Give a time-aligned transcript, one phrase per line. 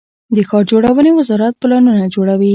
[0.35, 2.49] د ښار جوړونې وزارت پلانونه جوړوي